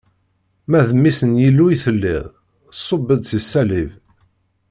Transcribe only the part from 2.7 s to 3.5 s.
ṣubb-d si